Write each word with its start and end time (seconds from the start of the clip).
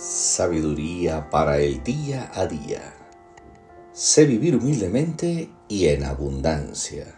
Sabiduría 0.00 1.28
para 1.28 1.58
el 1.58 1.82
día 1.82 2.30
a 2.32 2.46
día. 2.46 2.94
Sé 3.92 4.26
vivir 4.26 4.54
humildemente 4.54 5.50
y 5.66 5.86
en 5.86 6.04
abundancia. 6.04 7.16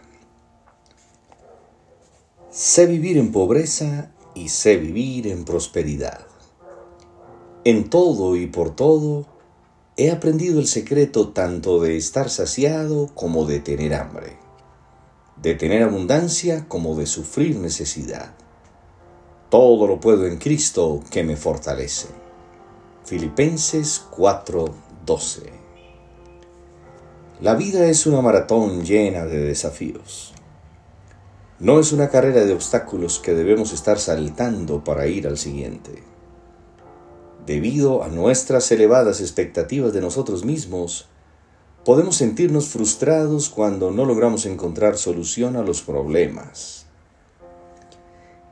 Sé 2.49 2.87
vivir 2.87 3.19
en 3.19 3.31
pobreza 3.31 4.09
y 4.33 4.49
sé 4.49 4.77
vivir 4.77 5.27
en 5.27 5.45
prosperidad. 5.45 6.25
En 7.65 7.87
todo 7.91 8.35
y 8.35 8.47
por 8.47 8.75
todo 8.75 9.27
he 9.95 10.09
aprendido 10.09 10.59
el 10.59 10.65
secreto 10.65 11.29
tanto 11.29 11.81
de 11.81 11.97
estar 11.97 12.31
saciado 12.31 13.13
como 13.13 13.45
de 13.45 13.59
tener 13.59 13.93
hambre, 13.93 14.39
de 15.39 15.53
tener 15.53 15.83
abundancia 15.83 16.67
como 16.67 16.95
de 16.95 17.05
sufrir 17.05 17.57
necesidad. 17.57 18.33
Todo 19.51 19.85
lo 19.85 19.99
puedo 19.99 20.25
en 20.25 20.39
Cristo 20.39 21.03
que 21.11 21.23
me 21.23 21.37
fortalece. 21.37 22.30
Filipenses 23.11 24.05
4:12 24.09 25.41
La 27.41 27.55
vida 27.55 27.87
es 27.87 28.05
una 28.05 28.21
maratón 28.21 28.85
llena 28.85 29.25
de 29.25 29.39
desafíos. 29.39 30.33
No 31.59 31.81
es 31.81 31.91
una 31.91 32.07
carrera 32.07 32.45
de 32.45 32.53
obstáculos 32.53 33.19
que 33.19 33.33
debemos 33.33 33.73
estar 33.73 33.99
saltando 33.99 34.85
para 34.85 35.07
ir 35.07 35.27
al 35.27 35.37
siguiente. 35.37 36.03
Debido 37.45 38.01
a 38.01 38.07
nuestras 38.07 38.71
elevadas 38.71 39.19
expectativas 39.19 39.91
de 39.91 39.99
nosotros 39.99 40.45
mismos, 40.45 41.09
podemos 41.83 42.15
sentirnos 42.15 42.69
frustrados 42.69 43.49
cuando 43.49 43.91
no 43.91 44.05
logramos 44.05 44.45
encontrar 44.45 44.97
solución 44.97 45.57
a 45.57 45.63
los 45.63 45.81
problemas. 45.81 46.85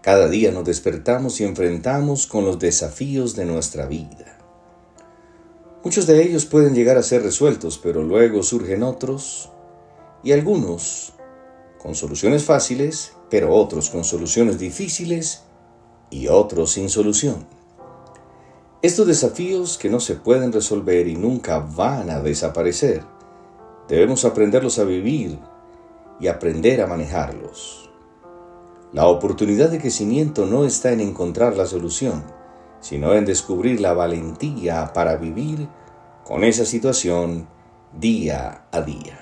Cada 0.01 0.27
día 0.27 0.51
nos 0.51 0.65
despertamos 0.65 1.39
y 1.39 1.45
enfrentamos 1.45 2.27
con 2.27 2.43
los 2.43 2.59
desafíos 2.59 3.37
de 3.37 3.45
nuestra 3.45 3.85
vida. 3.85 4.38
Muchos 5.81 6.07
de 6.07 6.21
ellos 6.21 6.45
pueden 6.45 6.75
llegar 6.75 6.97
a 6.97 7.03
ser 7.03 7.23
resueltos, 7.23 7.79
pero 7.81 8.03
luego 8.03 8.43
surgen 8.43 8.83
otros, 8.83 9.49
y 10.23 10.33
algunos 10.33 11.13
con 11.81 11.95
soluciones 11.95 12.43
fáciles, 12.43 13.13
pero 13.29 13.55
otros 13.55 13.89
con 13.89 14.03
soluciones 14.03 14.59
difíciles 14.59 15.43
y 16.09 16.27
otros 16.27 16.71
sin 16.71 16.89
solución. 16.89 17.47
Estos 18.81 19.07
desafíos 19.07 19.77
que 19.77 19.89
no 19.89 20.01
se 20.01 20.15
pueden 20.15 20.51
resolver 20.51 21.07
y 21.07 21.15
nunca 21.15 21.59
van 21.59 22.09
a 22.09 22.19
desaparecer, 22.19 23.03
debemos 23.87 24.25
aprenderlos 24.25 24.79
a 24.79 24.83
vivir 24.83 25.39
y 26.19 26.27
aprender 26.27 26.81
a 26.81 26.87
manejarlos. 26.87 27.89
La 28.91 29.07
oportunidad 29.07 29.69
de 29.69 29.79
crecimiento 29.79 30.45
no 30.45 30.65
está 30.65 30.91
en 30.91 30.99
encontrar 30.99 31.55
la 31.55 31.65
solución, 31.65 32.23
sino 32.81 33.13
en 33.13 33.25
descubrir 33.25 33.79
la 33.81 33.93
valentía 33.93 34.93
para 34.93 35.15
vivir 35.15 35.67
con 36.25 36.43
esa 36.43 36.65
situación 36.65 37.47
día 37.99 38.65
a 38.71 38.81
día. 38.81 39.19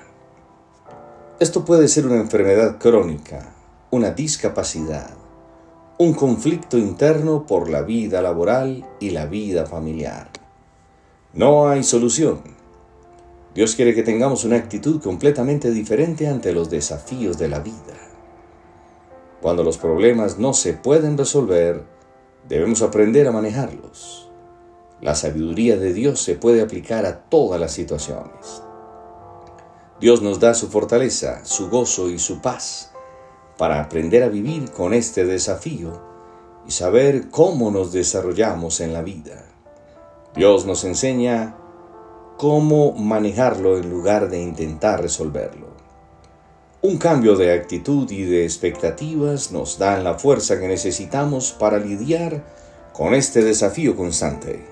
Esto 1.39 1.63
puede 1.66 1.88
ser 1.88 2.05
una 2.05 2.17
enfermedad 2.17 2.78
crónica, 2.80 3.53
una 3.91 4.11
discapacidad, 4.11 5.11
un 6.00 6.13
conflicto 6.13 6.78
interno 6.78 7.45
por 7.45 7.69
la 7.69 7.81
vida 7.81 8.22
laboral 8.22 8.85
y 9.00 9.11
la 9.11 9.25
vida 9.25 9.66
familiar. 9.66 10.30
No 11.33 11.67
hay 11.67 11.83
solución. 11.83 12.41
Dios 13.53 13.75
quiere 13.75 13.95
que 13.95 14.03
tengamos 14.03 14.44
una 14.44 14.58
actitud 14.58 15.02
completamente 15.02 15.72
diferente 15.72 16.28
ante 16.28 16.52
los 16.52 16.69
desafíos 16.69 17.38
de 17.38 17.47
la 17.47 17.59
vida. 17.59 17.95
Cuando 19.41 19.63
los 19.63 19.78
problemas 19.78 20.38
no 20.38 20.53
se 20.53 20.73
pueden 20.73 21.17
resolver, 21.17 21.83
Debemos 22.48 22.81
aprender 22.81 23.28
a 23.28 23.31
manejarlos. 23.31 24.30
La 25.02 25.16
sabiduría 25.16 25.78
de 25.78 25.94
Dios 25.94 26.22
se 26.22 26.36
puede 26.36 26.62
aplicar 26.62 27.06
a 27.06 27.20
todas 27.22 27.59
las 27.59 27.72
situaciones. 27.72 28.64
Dios 30.00 30.22
nos 30.22 30.40
da 30.40 30.53
su 30.53 30.70
fortaleza, 30.70 31.44
su 31.44 31.70
gozo 31.70 32.09
y 32.09 32.19
su 32.19 32.41
paz 32.41 32.91
para 33.57 33.81
aprender 33.81 34.24
a 34.24 34.30
vivir 34.30 34.72
con 34.72 34.94
este 34.94 35.25
desafío 35.25 36.02
y 36.68 36.72
saber 36.72 37.30
cómo 37.30 37.72
nos 37.72 37.91
desarrollamos 37.91 38.80
en 38.80 38.94
la 38.94 39.02
vida. 39.02 39.44
Dios 40.36 40.66
nos 40.66 40.84
enseña 40.84 41.56
cómo 42.38 42.94
manejarlo 42.94 43.78
en 43.78 43.90
lugar 43.90 44.30
de 44.30 44.41
intentar 44.41 45.02
resolverlo. 45.02 45.76
Un 46.88 46.98
cambio 46.98 47.36
de 47.36 47.52
actitud 47.52 48.09
y 48.12 48.24
de 48.24 48.46
expectativas 48.46 49.52
nos 49.52 49.78
dan 49.78 50.06
la 50.06 50.18
fuerza 50.18 50.58
que 50.58 50.70
necesitamos 50.70 51.52
para 51.52 51.80
lidiar 51.80 52.46
con 52.94 53.14
este 53.14 53.44
desafío 53.44 53.94
constante. 53.94 54.66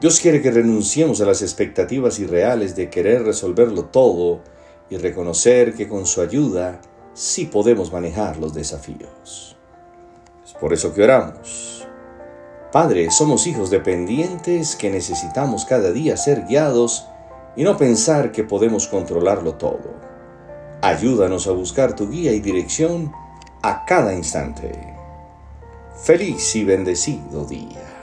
Dios 0.00 0.20
quiere 0.20 0.40
que 0.40 0.52
renunciemos 0.52 1.20
a 1.20 1.24
las 1.24 1.42
expectativas 1.42 2.20
irreales 2.20 2.76
de 2.76 2.90
querer 2.90 3.24
resolverlo 3.24 3.86
todo 3.86 4.42
y 4.88 4.96
reconocer 4.96 5.74
que 5.74 5.88
con 5.88 6.06
su 6.06 6.20
ayuda 6.20 6.80
sí 7.12 7.46
podemos 7.46 7.92
manejar 7.92 8.36
los 8.36 8.54
desafíos. 8.54 9.56
Es 10.44 10.52
por 10.52 10.72
eso 10.72 10.94
que 10.94 11.02
oramos. 11.02 11.88
Padre, 12.70 13.10
somos 13.10 13.48
hijos 13.48 13.68
dependientes 13.68 14.76
que 14.76 14.90
necesitamos 14.90 15.64
cada 15.64 15.90
día 15.90 16.16
ser 16.16 16.44
guiados 16.46 17.04
y 17.56 17.64
no 17.64 17.76
pensar 17.76 18.30
que 18.30 18.44
podemos 18.44 18.86
controlarlo 18.86 19.54
todo. 19.54 20.03
Ayúdanos 20.84 21.46
a 21.46 21.52
buscar 21.52 21.96
tu 21.96 22.10
guía 22.10 22.32
y 22.32 22.40
dirección 22.40 23.10
a 23.62 23.86
cada 23.86 24.12
instante. 24.12 24.70
Feliz 25.96 26.54
y 26.56 26.64
bendecido 26.64 27.46
día. 27.46 27.93